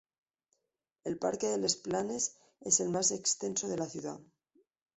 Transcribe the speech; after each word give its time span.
El 1.11 1.19
parque 1.19 1.45
de 1.47 1.59
Les 1.59 1.75
Planes 1.75 2.35
es 2.61 2.79
el 2.79 2.89
más 2.89 3.11
extenso 3.11 3.67
de 3.67 3.77
la 3.77 3.85
ciudad. 3.87 4.19